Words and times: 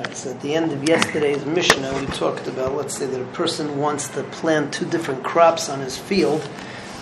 Right, 0.00 0.16
so 0.16 0.30
at 0.30 0.40
the 0.40 0.54
end 0.54 0.72
of 0.72 0.88
yesterday's 0.88 1.44
Mishnah, 1.44 1.92
we 2.00 2.06
talked 2.06 2.46
about, 2.46 2.74
let's 2.74 2.96
say 2.96 3.04
that 3.04 3.20
a 3.20 3.32
person 3.32 3.76
wants 3.76 4.08
to 4.08 4.22
plant 4.22 4.72
two 4.72 4.86
different 4.86 5.22
crops 5.22 5.68
on 5.68 5.80
his 5.80 5.98
field 5.98 6.48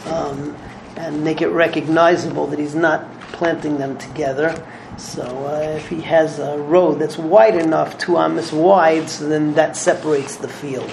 um, 0.06 0.56
and 0.96 1.22
make 1.22 1.40
it 1.40 1.46
recognizable 1.50 2.48
that 2.48 2.58
he's 2.58 2.74
not 2.74 3.08
planting 3.30 3.78
them 3.78 3.96
together. 3.98 4.66
So 4.96 5.22
uh, 5.22 5.76
if 5.76 5.88
he 5.88 6.00
has 6.00 6.40
a 6.40 6.58
road 6.58 6.98
that's 6.98 7.16
wide 7.16 7.54
enough, 7.54 7.98
two 7.98 8.16
amas 8.16 8.52
wide, 8.52 9.08
so 9.08 9.28
then 9.28 9.54
that 9.54 9.76
separates 9.76 10.34
the 10.34 10.48
field. 10.48 10.90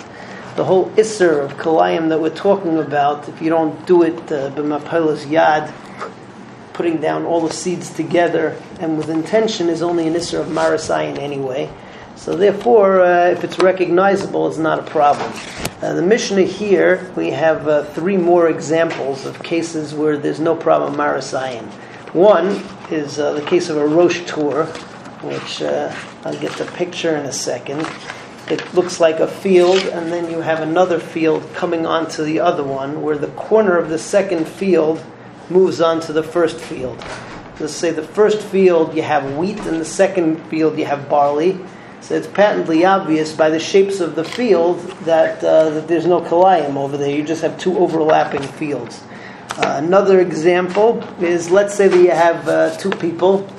The 0.58 0.64
whole 0.64 0.92
isser 0.92 1.44
of 1.44 1.54
kalayim 1.54 2.10
that 2.10 2.22
we're 2.22 2.30
talking 2.30 2.78
about, 2.78 3.28
if 3.30 3.42
you 3.42 3.50
don't 3.50 3.84
do 3.88 4.04
it 4.04 4.32
uh, 4.32 4.52
b'mapelas 4.52 5.26
yad, 5.26 5.74
putting 6.74 6.98
down 6.98 7.26
all 7.26 7.42
the 7.42 7.54
seeds 7.54 7.90
together 7.90 8.62
and 8.80 8.96
with 8.96 9.10
intention 9.10 9.70
is 9.70 9.82
only 9.82 10.08
an 10.08 10.14
isser 10.14 10.40
of 10.40 10.48
marasayin 10.48 11.18
anyway. 11.18 11.68
So 12.16 12.36
therefore, 12.36 13.02
uh, 13.02 13.30
if 13.30 13.44
it's 13.44 13.60
recognizable, 13.60 14.48
it's 14.48 14.58
not 14.58 14.80
a 14.80 14.84
problem. 14.84 15.32
Uh, 15.82 15.94
the 15.94 16.02
Mishnah 16.02 16.44
here, 16.44 17.12
we 17.16 17.30
have 17.30 17.68
uh, 17.68 17.84
three 17.84 18.18
more 18.18 18.50
examples 18.50 19.26
of 19.26 19.44
cases 19.44 19.94
where 19.94 20.18
there's 20.18 20.40
no 20.40 20.56
problem 20.56 20.96
marasayin. 20.96 21.66
One 22.14 22.64
is 22.90 23.20
uh, 23.20 23.34
the 23.34 23.42
case 23.42 23.70
of 23.70 23.78
a 23.78 23.86
rosh 23.86 24.22
tour, 24.26 24.66
which 25.22 25.62
uh, 25.62 25.94
I'll 26.24 26.40
get 26.40 26.54
the 26.54 26.66
picture 26.66 27.18
in 27.18 27.26
a 27.26 27.34
second. 27.34 27.86
It 28.50 28.74
looks 28.74 29.00
like 29.00 29.20
a 29.20 29.28
field, 29.28 29.80
and 29.88 30.12
then 30.12 30.32
you 30.32 30.40
have 30.40 30.62
another 30.62 31.00
field 31.00 31.44
coming 31.54 31.86
onto 31.86 32.24
the 32.24 32.40
other 32.40 32.64
one, 32.64 33.02
where 33.02 33.18
the 33.18 33.28
corner 33.30 33.78
of 33.78 33.90
the 33.90 34.00
second 34.00 34.48
field 34.48 35.04
moves 35.50 35.82
on 35.82 36.00
to 36.02 36.14
the 36.14 36.24
first 36.24 36.58
field. 36.58 37.04
Let's 37.60 37.74
say 37.74 37.92
the 37.92 38.04
first 38.04 38.42
field 38.42 38.96
you 38.96 39.02
have 39.02 39.36
wheat, 39.36 39.60
and 39.60 39.82
the 39.82 39.86
second 39.86 40.42
field 40.46 40.80
you 40.80 40.86
have 40.86 41.10
barley 41.10 41.60
so 42.06 42.14
it's 42.14 42.28
patently 42.28 42.86
obvious 42.86 43.34
by 43.36 43.50
the 43.50 43.60
shapes 43.60 44.00
of 44.00 44.14
the 44.14 44.24
field 44.24 44.80
that, 45.06 45.44
uh, 45.44 45.72
that 45.72 45.88
there's 45.88 46.06
no 46.06 46.22
kalayim 46.22 46.76
over 46.76 46.98
there. 46.98 47.10
You 47.10 47.24
just 47.24 47.42
have 47.42 47.58
two 47.58 47.80
overlapping 47.80 48.44
fields. 48.44 49.02
Uh, 49.58 49.82
another 49.84 50.20
example 50.20 51.04
is 51.20 51.50
let's 51.50 51.74
say 51.74 51.88
that 51.88 51.98
you 51.98 52.12
have 52.12 52.48
uh, 52.48 52.78
two 52.78 52.92
people 52.92 53.50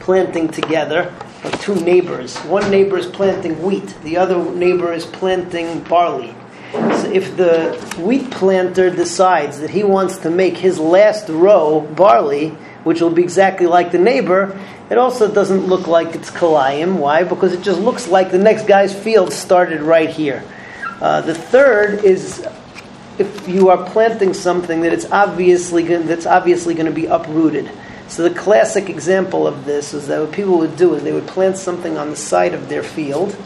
planting 0.00 0.48
together, 0.48 1.14
or 1.44 1.50
two 1.52 1.76
neighbors. 1.76 2.36
One 2.38 2.68
neighbor 2.72 2.98
is 2.98 3.06
planting 3.06 3.62
wheat, 3.62 3.94
the 4.02 4.16
other 4.16 4.42
neighbor 4.52 4.92
is 4.92 5.06
planting 5.06 5.78
barley. 5.84 6.34
So 6.72 7.08
if 7.12 7.36
the 7.36 7.76
wheat 8.00 8.32
planter 8.32 8.90
decides 8.90 9.60
that 9.60 9.70
he 9.70 9.84
wants 9.84 10.18
to 10.18 10.30
make 10.30 10.56
his 10.56 10.80
last 10.80 11.28
row 11.28 11.82
barley, 11.82 12.56
which 12.84 13.00
will 13.00 13.10
be 13.10 13.22
exactly 13.22 13.66
like 13.66 13.90
the 13.92 13.98
neighbor, 13.98 14.58
it 14.90 14.98
also 14.98 15.32
doesn't 15.32 15.66
look 15.66 15.86
like 15.86 16.14
it's 16.14 16.30
Kalayim. 16.30 16.98
Why? 16.98 17.24
Because 17.24 17.52
it 17.52 17.62
just 17.62 17.80
looks 17.80 18.06
like 18.06 18.30
the 18.30 18.38
next 18.38 18.66
guy's 18.66 18.94
field 18.94 19.32
started 19.32 19.80
right 19.80 20.10
here. 20.10 20.44
Uh, 21.00 21.20
the 21.22 21.34
third 21.34 22.04
is 22.04 22.46
if 23.18 23.48
you 23.48 23.70
are 23.70 23.84
planting 23.90 24.34
something 24.34 24.82
that 24.82 24.92
it's 24.92 25.10
obviously 25.10 25.84
that's 25.84 26.26
obviously 26.26 26.74
going 26.74 26.86
to 26.86 26.92
be 26.92 27.06
uprooted. 27.06 27.70
So 28.08 28.22
the 28.28 28.34
classic 28.34 28.90
example 28.90 29.46
of 29.46 29.64
this 29.64 29.94
is 29.94 30.08
that 30.08 30.20
what 30.20 30.32
people 30.32 30.58
would 30.58 30.76
do 30.76 30.94
is 30.94 31.02
they 31.02 31.12
would 31.12 31.26
plant 31.26 31.56
something 31.56 31.96
on 31.96 32.10
the 32.10 32.16
side 32.16 32.52
of 32.52 32.68
their 32.68 32.82
field, 32.82 33.36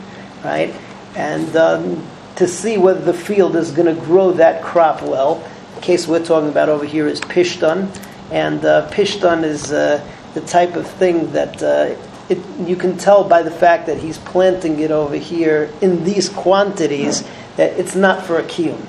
right, 0.44 0.74
and 1.14 1.54
um, 1.56 2.06
to 2.36 2.48
see 2.48 2.76
whether 2.76 3.00
the 3.00 3.14
field 3.14 3.56
is 3.56 3.70
going 3.70 3.94
to 3.94 4.00
grow 4.02 4.32
that 4.32 4.62
crop 4.62 5.02
well. 5.02 5.48
The 5.76 5.80
case 5.80 6.08
we're 6.08 6.24
talking 6.24 6.48
about 6.48 6.68
over 6.68 6.84
here 6.84 7.06
is 7.06 7.20
pishtan, 7.20 7.88
and 8.30 8.64
uh, 8.64 8.90
is. 8.96 9.72
Uh, 9.72 10.06
the 10.34 10.40
type 10.42 10.76
of 10.76 10.86
thing 10.86 11.32
that 11.32 11.62
uh, 11.62 11.96
it, 12.28 12.38
you 12.66 12.76
can 12.76 12.96
tell 12.96 13.24
by 13.24 13.42
the 13.42 13.50
fact 13.50 13.86
that 13.86 13.98
he's 13.98 14.18
planting 14.18 14.80
it 14.80 14.90
over 14.90 15.16
here 15.16 15.70
in 15.80 16.04
these 16.04 16.28
quantities 16.28 17.22
that 17.56 17.72
it's 17.78 17.96
not 17.96 18.24
for 18.24 18.38
a 18.38 18.42
kiyum. 18.42 18.80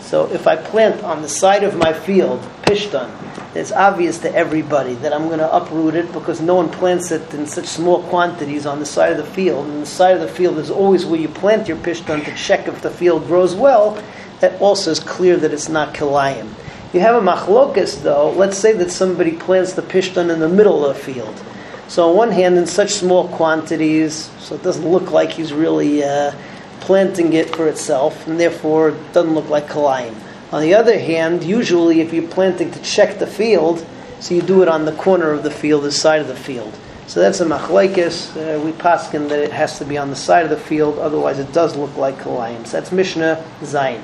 So 0.00 0.30
if 0.32 0.46
I 0.46 0.56
plant 0.56 1.02
on 1.02 1.22
the 1.22 1.28
side 1.28 1.64
of 1.64 1.76
my 1.76 1.92
field 1.92 2.40
pishtan, 2.62 3.10
it's 3.56 3.72
obvious 3.72 4.18
to 4.20 4.34
everybody 4.34 4.94
that 4.94 5.12
I'm 5.12 5.26
going 5.26 5.38
to 5.38 5.54
uproot 5.54 5.94
it 5.94 6.12
because 6.12 6.40
no 6.40 6.54
one 6.54 6.70
plants 6.70 7.10
it 7.10 7.32
in 7.34 7.46
such 7.46 7.66
small 7.66 8.02
quantities 8.04 8.66
on 8.66 8.80
the 8.80 8.86
side 8.86 9.12
of 9.12 9.18
the 9.18 9.32
field. 9.32 9.66
And 9.66 9.82
the 9.82 9.86
side 9.86 10.14
of 10.14 10.20
the 10.20 10.28
field 10.28 10.58
is 10.58 10.70
always 10.70 11.04
where 11.04 11.20
you 11.20 11.28
plant 11.28 11.68
your 11.68 11.76
pishtan 11.78 12.24
to 12.24 12.34
check 12.34 12.68
if 12.68 12.82
the 12.82 12.90
field 12.90 13.26
grows 13.26 13.54
well. 13.54 14.02
That 14.40 14.60
also 14.60 14.90
is 14.90 15.00
clear 15.00 15.36
that 15.38 15.52
it's 15.52 15.68
not 15.68 15.94
kilayim. 15.94 16.52
You 16.94 17.00
have 17.00 17.16
a 17.16 17.26
machlokas, 17.26 18.04
though. 18.04 18.30
Let's 18.30 18.56
say 18.56 18.70
that 18.74 18.88
somebody 18.88 19.32
plants 19.32 19.72
the 19.72 19.82
pishtan 19.82 20.32
in 20.32 20.38
the 20.38 20.48
middle 20.48 20.86
of 20.86 20.96
the 20.96 21.02
field. 21.02 21.42
So, 21.88 22.08
on 22.08 22.16
one 22.16 22.30
hand, 22.30 22.56
in 22.56 22.66
such 22.68 22.92
small 22.92 23.26
quantities, 23.26 24.30
so 24.38 24.54
it 24.54 24.62
doesn't 24.62 24.88
look 24.88 25.10
like 25.10 25.32
he's 25.32 25.52
really 25.52 26.04
uh, 26.04 26.30
planting 26.78 27.32
it 27.32 27.56
for 27.56 27.66
itself, 27.66 28.28
and 28.28 28.38
therefore 28.38 28.90
it 28.90 29.12
doesn't 29.12 29.34
look 29.34 29.48
like 29.48 29.66
kalayim. 29.66 30.14
On 30.52 30.62
the 30.62 30.74
other 30.74 30.96
hand, 30.96 31.42
usually 31.42 32.00
if 32.00 32.12
you're 32.12 32.28
planting 32.28 32.70
to 32.70 32.80
check 32.82 33.18
the 33.18 33.26
field, 33.26 33.84
so 34.20 34.36
you 34.36 34.42
do 34.42 34.62
it 34.62 34.68
on 34.68 34.84
the 34.84 34.92
corner 34.92 35.32
of 35.32 35.42
the 35.42 35.50
field, 35.50 35.82
the 35.82 35.90
side 35.90 36.20
of 36.20 36.28
the 36.28 36.36
field. 36.36 36.72
So 37.08 37.18
that's 37.18 37.40
a 37.40 37.44
machlekes. 37.44 38.36
Uh, 38.36 38.62
we 38.62 38.70
paskin 38.70 39.28
that 39.30 39.40
it 39.40 39.50
has 39.50 39.80
to 39.80 39.84
be 39.84 39.98
on 39.98 40.10
the 40.10 40.16
side 40.16 40.44
of 40.44 40.50
the 40.50 40.56
field, 40.56 41.00
otherwise 41.00 41.40
it 41.40 41.52
does 41.52 41.74
look 41.74 41.96
like 41.96 42.18
kalayim. 42.18 42.64
So 42.68 42.78
that's 42.78 42.92
Mishnah 42.92 43.44
Zayin. 43.62 44.00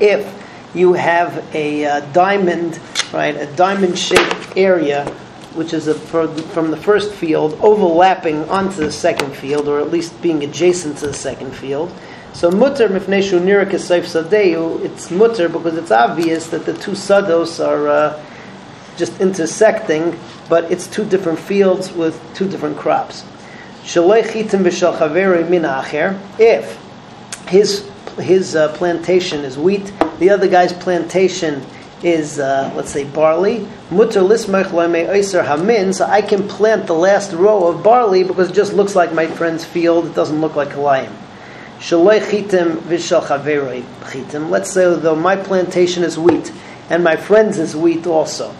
If 0.00 0.74
you 0.74 0.94
have 0.94 1.54
a 1.54 1.84
uh, 1.84 2.00
diamond, 2.14 2.80
right, 3.12 3.36
a 3.36 3.54
diamond-shaped 3.54 4.56
area, 4.56 5.04
which 5.54 5.74
is 5.74 5.88
a, 5.88 5.94
from 5.94 6.70
the 6.70 6.76
first 6.78 7.12
field 7.12 7.58
overlapping 7.60 8.48
onto 8.48 8.76
the 8.76 8.90
second 8.90 9.36
field, 9.36 9.68
or 9.68 9.78
at 9.78 9.90
least 9.90 10.22
being 10.22 10.42
adjacent 10.42 10.96
to 10.98 11.08
the 11.08 11.12
second 11.12 11.54
field. 11.54 11.92
So 12.32 12.50
mutter 12.50 12.88
mifneshu 12.88 13.38
nirak 13.38 13.72
sadeu. 13.72 14.82
It's 14.82 15.10
mutter 15.10 15.50
because 15.50 15.76
it's 15.76 15.90
obvious 15.90 16.46
that 16.46 16.64
the 16.64 16.72
two 16.72 16.92
sados 16.92 17.62
are 17.62 17.88
uh, 17.88 18.24
just 18.96 19.20
intersecting, 19.20 20.18
but 20.48 20.72
it's 20.72 20.86
two 20.86 21.04
different 21.04 21.38
fields 21.38 21.92
with 21.92 22.18
two 22.34 22.48
different 22.48 22.78
crops. 22.78 23.24
If 26.38 26.78
his 27.48 27.90
his 28.18 28.54
uh, 28.54 28.72
plantation 28.76 29.44
is 29.44 29.58
wheat, 29.58 29.92
the 30.18 30.30
other 30.30 30.48
guy's 30.48 30.72
plantation 30.72 31.64
is 32.02 32.38
uh, 32.38 32.72
let's 32.76 32.90
say 32.90 33.04
barley. 33.04 33.66
Mutter 33.90 34.20
hamin. 35.42 35.92
So 35.92 36.06
I 36.06 36.22
can 36.22 36.48
plant 36.48 36.86
the 36.86 36.94
last 36.94 37.32
row 37.32 37.68
of 37.68 37.82
barley 37.82 38.24
because 38.24 38.50
it 38.50 38.54
just 38.54 38.72
looks 38.72 38.94
like 38.94 39.12
my 39.12 39.26
friend's 39.26 39.64
field. 39.64 40.06
It 40.06 40.14
doesn't 40.14 40.40
look 40.40 40.56
like 40.56 40.70
kalayim. 40.70 41.12
Let's 44.50 44.70
say 44.70 44.94
though 44.94 45.16
my 45.16 45.36
plantation 45.36 46.04
is 46.04 46.18
wheat 46.18 46.52
and 46.90 47.02
my 47.02 47.16
friend's 47.16 47.58
is 47.58 47.74
wheat 47.74 48.06
also. 48.06 48.54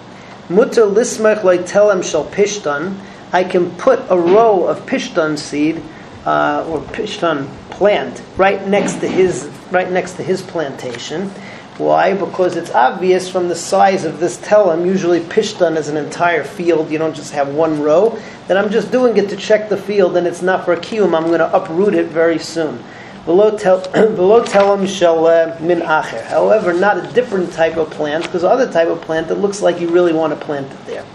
Mutter 0.48 0.82
lismach 0.82 1.42
telem 1.42 2.02
shal 2.02 2.24
pishtan. 2.24 2.96
I 3.32 3.44
can 3.44 3.70
put 3.72 4.00
a 4.10 4.18
row 4.18 4.66
of 4.66 4.84
pishtan 4.84 5.38
seed 5.38 5.82
uh, 6.26 6.66
or 6.68 6.80
pishtan 6.80 7.48
plant 7.70 8.22
right 8.36 8.66
next 8.68 9.00
to 9.00 9.08
his 9.08 9.50
right 9.70 9.90
next 9.90 10.14
to 10.14 10.22
his 10.22 10.42
plantation. 10.42 11.30
Why? 11.78 12.12
Because 12.12 12.56
it's 12.56 12.70
obvious 12.70 13.30
from 13.30 13.48
the 13.48 13.56
size 13.56 14.04
of 14.04 14.20
this 14.20 14.36
telem. 14.36 14.84
Usually, 14.84 15.20
pishtan 15.20 15.78
is 15.78 15.88
an 15.88 15.96
entire 15.96 16.44
field. 16.44 16.90
You 16.90 16.98
don't 16.98 17.16
just 17.16 17.32
have 17.32 17.48
one 17.54 17.80
row. 17.80 18.18
That 18.48 18.58
I'm 18.58 18.70
just 18.70 18.92
doing 18.92 19.16
it 19.16 19.30
to 19.30 19.36
check 19.36 19.70
the 19.70 19.78
field, 19.78 20.18
and 20.18 20.26
it's 20.26 20.42
not 20.42 20.66
for 20.66 20.74
a. 20.74 20.76
I'm 20.76 21.26
going 21.28 21.38
to 21.38 21.56
uproot 21.56 21.94
it 21.94 22.08
very 22.08 22.38
soon. 22.38 22.84
Below 23.24 23.52
telem 23.56 24.86
shall 24.98 25.26
uh, 25.26 25.56
min 25.60 25.80
acher. 25.80 26.22
However, 26.24 26.74
not 26.74 26.98
a 26.98 27.12
different 27.14 27.50
type 27.54 27.78
of 27.78 27.88
plant, 27.90 28.24
because 28.24 28.44
other 28.44 28.70
type 28.70 28.88
of 28.88 29.00
plant 29.00 29.28
that 29.28 29.36
looks 29.36 29.62
like 29.62 29.80
you 29.80 29.88
really 29.88 30.12
want 30.12 30.38
to 30.38 30.44
plant 30.44 30.70
it 30.70 30.86
there. 30.86 31.06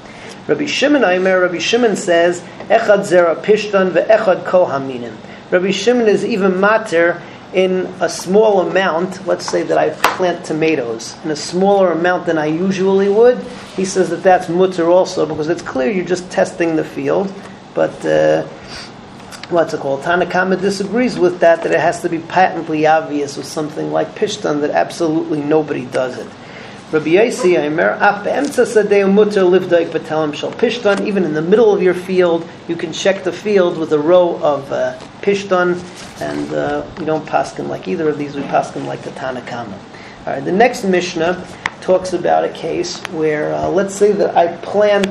Rabbi 0.48 0.66
Shimon 0.66 1.04
Aimer, 1.04 1.42
Rabbi 1.42 1.58
Shimon 1.58 1.98
says, 1.98 2.40
Echad 2.70 3.02
zera 3.02 3.36
pishtan 3.36 3.92
ve'echad 3.92 4.46
kol 4.46 4.68
haminim. 4.68 5.14
Rabbi 5.52 5.72
Shimon 5.72 6.08
is 6.08 6.24
even 6.24 6.62
matter 6.62 7.22
in 7.54 7.86
a 8.00 8.08
small 8.08 8.62
amount. 8.62 9.28
Let's 9.28 9.46
say 9.46 9.64
that 9.64 9.78
I 9.78 9.90
plant 9.90 10.46
tomatoes 10.46 11.18
in 11.26 11.32
a 11.32 11.36
smaller 11.36 11.92
amount 11.92 12.28
than 12.28 12.38
I 12.38 12.46
usually 12.46 13.10
would. 13.10 13.40
He 13.76 13.84
says 13.84 14.10
that 14.10 14.24
that's 14.24 14.48
mutter 14.48 14.90
also 14.90 15.26
because 15.26 15.50
it's 15.50 15.62
clear 15.62 15.92
you're 15.92 16.06
just 16.06 16.32
testing 16.32 16.78
the 16.78 16.84
field. 16.86 17.34
But 17.74 18.06
uh, 18.06 18.44
what's 19.50 19.74
it 19.74 19.82
called? 19.82 20.02
Tanakama 20.02 20.60
disagrees 20.62 21.20
with 21.20 21.42
that, 21.42 21.64
that 21.64 21.74
it 21.74 21.80
has 21.80 22.02
to 22.04 22.10
be 22.10 22.20
patently 22.20 22.88
obvious 22.88 23.36
with 23.36 23.48
something 23.48 23.92
like 23.92 24.16
pishtan 24.16 24.62
that 24.62 24.72
absolutely 24.72 25.42
nobody 25.42 25.86
does 25.86 26.18
it. 26.18 26.28
Rabbi 26.90 27.16
Yossi 27.16 27.58
Aimer, 27.58 27.98
af 28.00 28.24
be'emtza 28.24 28.66
sadeh 28.66 29.12
mutter 29.12 29.42
livdaik 29.42 29.90
b'telim 29.90 30.34
shal 30.34 30.54
pishtan. 30.54 31.06
Even 31.06 31.26
in 31.26 31.34
the 31.34 31.42
middle 31.42 31.74
of 31.74 31.82
your 31.84 31.94
field, 31.94 32.48
you 32.70 32.78
can 32.78 32.94
check 32.94 33.26
the 33.26 33.32
field 33.34 33.78
with 33.78 33.92
a 33.92 34.00
row 34.00 34.40
of 34.42 34.72
uh, 34.72 34.98
and 36.22 36.54
uh, 36.54 36.86
we 36.98 37.04
don't 37.04 37.26
paskin 37.26 37.68
like 37.68 37.90
either 37.90 38.08
of 38.08 38.18
these. 38.18 38.36
We 38.38 38.42
paskin 38.44 38.86
like 38.86 39.02
the 39.02 39.10
Tanakama. 39.10 39.74
All 39.74 40.34
right, 40.34 40.46
the 40.46 40.54
next 40.54 40.86
Mishnah 40.86 41.46
talks 41.82 42.14
about 42.14 42.46
a 42.46 42.50
case 42.54 43.02
where, 43.08 43.54
uh, 43.54 43.68
let's 43.68 43.94
say 43.94 44.14
that 44.14 44.38
I 44.38 44.56
plant, 44.56 45.08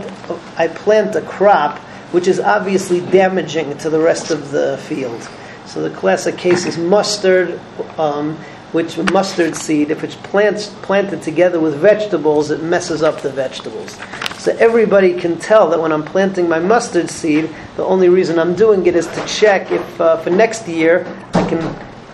I 0.56 0.68
plant 0.68 1.14
a 1.14 1.20
crop 1.20 1.78
which 2.12 2.26
is 2.26 2.40
obviously 2.40 3.00
damaging 3.00 3.76
to 3.76 3.90
the 3.90 4.00
rest 4.00 4.30
of 4.30 4.50
the 4.50 4.78
field. 4.88 5.28
So 5.66 5.86
the 5.86 5.94
classic 5.94 6.38
case 6.38 6.64
is 6.64 6.78
mustard, 6.78 7.60
um, 7.98 8.38
which 8.76 8.98
mustard 9.10 9.56
seed, 9.56 9.90
if 9.90 10.04
it's 10.04 10.16
plants, 10.16 10.66
planted 10.82 11.22
together 11.22 11.58
with 11.58 11.74
vegetables, 11.76 12.50
it 12.50 12.62
messes 12.62 13.02
up 13.02 13.22
the 13.22 13.30
vegetables. 13.30 13.98
So 14.36 14.54
everybody 14.58 15.18
can 15.18 15.38
tell 15.38 15.70
that 15.70 15.80
when 15.80 15.92
I'm 15.92 16.04
planting 16.04 16.46
my 16.46 16.58
mustard 16.58 17.08
seed, 17.08 17.48
the 17.76 17.84
only 17.84 18.10
reason 18.10 18.38
I'm 18.38 18.54
doing 18.54 18.84
it 18.84 18.94
is 18.94 19.06
to 19.06 19.26
check 19.26 19.72
if 19.72 19.98
uh, 19.98 20.18
for 20.18 20.28
next 20.28 20.68
year 20.68 21.06
I 21.32 21.48
can, 21.48 21.62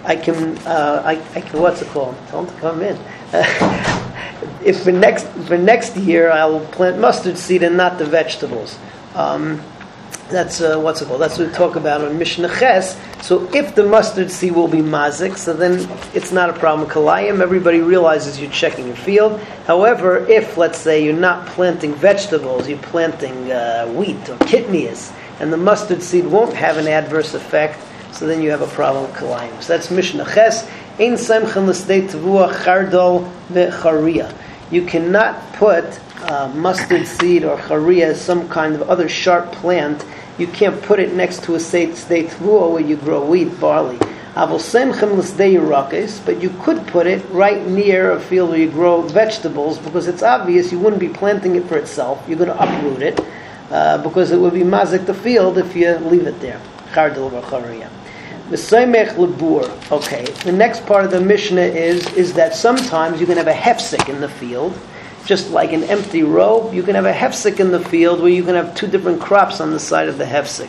I 0.04 0.14
can, 0.14 0.56
uh, 0.58 1.02
I, 1.04 1.14
I 1.36 1.40
can, 1.40 1.60
what's 1.60 1.82
it 1.82 1.88
called? 1.88 2.14
Tell 2.28 2.44
them 2.44 2.54
to 2.54 2.60
come 2.60 2.80
in. 2.80 2.96
if 4.64 4.84
for 4.84 4.92
next 4.92 5.26
for 5.48 5.58
next 5.58 5.96
year 5.96 6.30
I'll 6.30 6.64
plant 6.66 7.00
mustard 7.00 7.38
seed 7.38 7.64
and 7.64 7.76
not 7.76 7.98
the 7.98 8.04
vegetables. 8.04 8.78
Um, 9.16 9.60
that's 10.30 10.60
uh, 10.60 10.78
what's 10.78 11.02
it 11.02 11.08
called? 11.08 11.20
That's 11.20 11.38
what 11.38 11.48
we 11.48 11.54
talk 11.54 11.74
about 11.74 12.02
on 12.02 12.18
Mishnah 12.20 12.56
Ches. 12.56 12.96
So 13.22 13.48
if 13.54 13.76
the 13.76 13.84
mustard 13.84 14.32
seed 14.32 14.52
will 14.52 14.66
be 14.66 14.78
mazik, 14.78 15.36
so 15.38 15.52
then 15.52 15.88
it's 16.12 16.32
not 16.32 16.50
a 16.50 16.52
problem. 16.52 16.88
Kalayim, 16.90 17.40
everybody 17.40 17.78
realizes 17.78 18.40
you're 18.40 18.50
checking 18.50 18.88
your 18.88 18.96
field. 18.96 19.40
However, 19.64 20.26
if 20.26 20.56
let's 20.56 20.76
say 20.76 21.04
you're 21.04 21.14
not 21.14 21.46
planting 21.46 21.94
vegetables, 21.94 22.68
you're 22.68 22.78
planting 22.78 23.52
uh, 23.52 23.86
wheat 23.86 24.28
or 24.28 24.36
kitniyos, 24.38 25.14
and 25.38 25.52
the 25.52 25.56
mustard 25.56 26.02
seed 26.02 26.26
won't 26.26 26.52
have 26.54 26.78
an 26.78 26.88
adverse 26.88 27.34
effect, 27.34 27.78
so 28.12 28.26
then 28.26 28.42
you 28.42 28.50
have 28.50 28.60
a 28.60 28.66
problem 28.66 29.04
with 29.04 29.14
kalayim. 29.14 29.62
So 29.62 29.74
that's 29.74 29.88
Mishnah 29.88 30.24
Ches. 30.24 30.68
Ein 30.98 31.16
semchen 31.16 31.68
l'stei 31.68 32.08
tavua 32.08 32.52
chardol 32.52 33.30
ve'charia. 33.52 34.34
You 34.72 34.86
cannot 34.86 35.52
put 35.52 36.00
uh, 36.22 36.48
mustard 36.54 37.06
seed 37.06 37.44
or 37.44 37.58
charia, 37.58 38.16
some 38.16 38.48
kind 38.48 38.74
of 38.74 38.82
other 38.88 39.06
sharp 39.06 39.52
plant, 39.52 40.02
you 40.38 40.46
can't 40.46 40.80
put 40.82 40.98
it 40.98 41.12
next 41.12 41.44
to 41.44 41.54
a 41.56 41.60
state 41.60 41.94
state 41.94 42.30
where 42.40 42.80
you 42.80 42.96
grow 42.96 43.22
wheat, 43.24 43.60
barley. 43.60 43.98
But 46.24 46.40
you 46.42 46.50
could 46.62 46.86
put 46.86 47.06
it 47.06 47.22
right 47.28 47.66
near 47.66 48.12
a 48.12 48.20
field 48.20 48.48
where 48.48 48.58
you 48.58 48.70
grow 48.70 49.02
vegetables 49.02 49.78
because 49.78 50.08
it's 50.08 50.22
obvious 50.22 50.72
you 50.72 50.78
wouldn't 50.78 51.00
be 51.00 51.10
planting 51.10 51.56
it 51.56 51.66
for 51.66 51.76
itself. 51.76 52.24
You're 52.26 52.38
going 52.38 52.48
to 52.48 52.62
uproot 52.62 53.02
it 53.02 53.20
uh, 53.70 53.98
because 54.02 54.32
it 54.32 54.38
would 54.38 54.54
be 54.54 54.60
mazik 54.60 55.04
the 55.04 55.12
field 55.12 55.58
if 55.58 55.76
you 55.76 55.94
leave 55.98 56.26
it 56.26 56.40
there. 56.40 56.60
Okay, 59.90 60.24
the 60.44 60.52
next 60.52 60.86
part 60.86 61.04
of 61.04 61.10
the 61.10 61.20
Mishnah 61.20 61.60
is, 61.60 62.06
is 62.14 62.32
that 62.34 62.54
sometimes 62.54 63.20
you 63.20 63.26
can 63.26 63.36
have 63.36 63.48
a 63.48 63.52
hefsek 63.52 64.08
in 64.08 64.20
the 64.20 64.28
field 64.28 64.78
just 65.24 65.50
like 65.50 65.72
an 65.72 65.84
empty 65.84 66.22
row, 66.22 66.70
you 66.72 66.82
can 66.82 66.94
have 66.94 67.04
a 67.04 67.12
hefsek 67.12 67.60
in 67.60 67.70
the 67.70 67.80
field 67.80 68.20
where 68.20 68.30
you 68.30 68.42
can 68.42 68.54
have 68.54 68.74
two 68.74 68.86
different 68.86 69.20
crops 69.20 69.60
on 69.60 69.70
the 69.70 69.78
side 69.78 70.08
of 70.08 70.18
the 70.18 70.24
hefsek. 70.24 70.68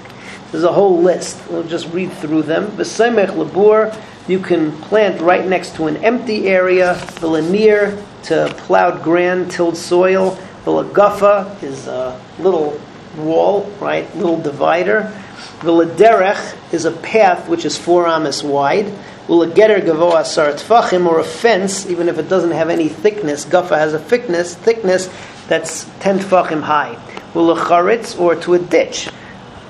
There's 0.51 0.63
a 0.63 0.71
whole 0.71 1.01
list. 1.01 1.41
We'll 1.49 1.63
just 1.63 1.91
read 1.91 2.11
through 2.13 2.43
them. 2.43 2.67
V'semech 2.77 3.29
labur, 3.29 3.99
you 4.27 4.39
can 4.39 4.71
plant 4.83 5.19
right 5.21 5.47
next 5.47 5.75
to 5.77 5.87
an 5.87 5.97
empty 5.97 6.47
area. 6.47 6.93
V'lanir, 7.15 8.03
to 8.23 8.53
plowed 8.59 9.01
ground, 9.01 9.49
tilled 9.49 9.75
soil. 9.75 10.37
The 10.63 10.71
V'lagafa 10.71 11.63
is 11.63 11.87
a 11.87 12.21
little 12.37 12.79
wall, 13.17 13.63
right, 13.79 14.15
little 14.15 14.39
divider. 14.39 15.11
V'laderech 15.59 16.73
is 16.73 16.85
a 16.85 16.91
path 16.91 17.47
which 17.47 17.65
is 17.65 17.77
four 17.77 18.07
amas 18.07 18.43
wide. 18.43 18.85
Getter 19.27 19.79
gavoa 19.79 20.25
sar 20.25 20.51
tfachim 20.51 21.05
or 21.05 21.19
a 21.19 21.23
fence, 21.23 21.85
even 21.89 22.09
if 22.09 22.19
it 22.19 22.27
doesn't 22.27 22.51
have 22.51 22.69
any 22.69 22.89
thickness, 22.89 23.45
gafa 23.45 23.77
has 23.77 23.93
a 23.93 23.99
thickness, 23.99 24.53
thickness 24.55 25.09
that's 25.47 25.85
ten 25.99 26.19
tfachim 26.19 26.61
high. 26.61 26.97
Will 27.33 27.51
a 27.51 27.55
charitz 27.55 28.19
or 28.19 28.35
to 28.35 28.53
a 28.55 28.59
ditch. 28.59 29.09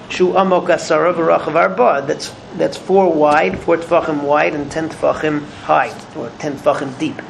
Shu 0.09 0.35
amok 0.35 0.65
asara 0.65 1.13
v'rachav 1.13 1.55
arba. 1.55 2.03
That's 2.07 2.33
that's 2.55 2.77
four 2.77 3.11
wide, 3.13 3.59
four 3.59 3.77
tfachim 3.77 4.23
wide, 4.23 4.53
and 4.55 4.71
ten 4.71 4.89
tfachim 4.89 5.45
high, 5.63 5.93
or 6.15 6.31
ten 6.39 6.57
tfachim 6.57 6.97
deep. 6.99 7.21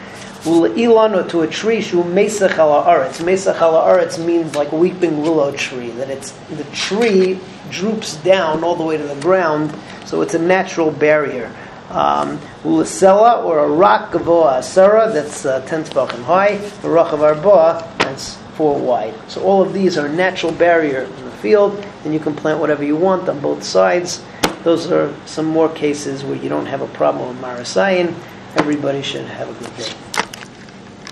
Will 0.46 0.70
ilan 0.72 1.30
to 1.30 1.42
a 1.42 1.48
tree 1.48 1.80
shu 1.82 2.04
mesach 2.04 2.58
ala 2.58 2.84
aretz. 2.84 3.24
Aretz 3.24 4.26
means 4.26 4.56
like 4.56 4.72
weeping 4.72 5.22
willow 5.22 5.52
tree. 5.56 5.92
That 5.92 6.10
it's 6.10 6.32
the 6.50 6.66
tree 6.74 7.40
droops 7.70 8.18
down 8.18 8.64
all 8.64 8.76
the 8.76 8.84
way 8.84 8.98
to 8.98 9.04
the 9.04 9.20
ground, 9.22 9.74
so 10.06 10.22
it's 10.22 10.34
a 10.34 10.40
natural 10.40 10.92
barrier 10.92 11.50
um, 11.94 12.40
or 12.66 13.60
a 13.60 13.70
rock 13.70 14.12
gavoa 14.12 14.60
asara 14.60 15.14
that's 15.14 15.46
uh, 15.46 15.62
ten 15.62 15.84
tefachim 15.84 16.24
high, 16.24 16.60
a 16.84 16.90
rock 16.90 17.14
of 17.14 17.20
arboa 17.20 17.82
that's 18.00 18.36
four 18.56 18.80
wide. 18.80 19.14
So 19.30 19.44
all 19.44 19.62
of 19.62 19.74
these 19.74 19.98
are 19.98 20.10
natural 20.10 20.52
barrier 20.52 21.04
in 21.04 21.26
the 21.26 21.32
field, 21.32 21.86
and 22.04 22.14
you 22.14 22.20
can 22.20 22.36
plant 22.36 22.60
whatever 22.60 22.84
you 22.84 22.96
want 22.96 23.30
on 23.30 23.40
both 23.40 23.64
sides. 23.64 24.24
Those 24.64 24.92
are 24.92 25.14
some 25.26 25.46
more 25.46 25.70
cases 25.70 26.24
where 26.24 26.38
you 26.38 26.50
don't 26.50 26.66
have 26.66 26.82
a 26.82 26.88
problem 26.88 27.30
with 27.30 27.42
marasayin. 27.44 28.16
Everybody 28.56 29.02
should 29.02 29.26
have 29.26 29.50
a 29.50 29.54
good 29.64 29.78
day. 29.78 30.13